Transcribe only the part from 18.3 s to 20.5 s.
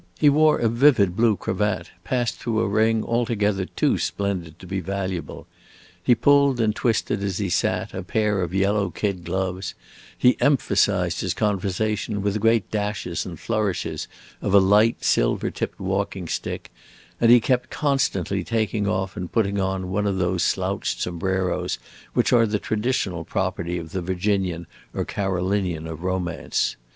taking off and putting on one of those